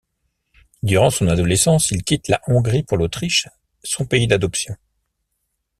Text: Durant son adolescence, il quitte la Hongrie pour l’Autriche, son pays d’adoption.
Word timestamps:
Durant 0.81 1.11
son 1.11 1.27
adolescence, 1.27 1.91
il 1.91 2.01
quitte 2.03 2.27
la 2.27 2.41
Hongrie 2.47 2.81
pour 2.81 2.97
l’Autriche, 2.97 3.49
son 3.83 4.03
pays 4.07 4.25
d’adoption. 4.25 4.75